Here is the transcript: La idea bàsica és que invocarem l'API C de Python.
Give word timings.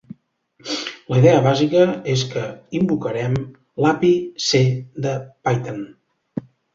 La 1.13 1.17
idea 1.17 1.41
bàsica 1.47 1.83
és 2.13 2.23
que 2.31 2.45
invocarem 2.79 3.35
l'API 3.87 4.11
C 4.47 4.63
de 5.07 5.13
Python. 5.49 5.79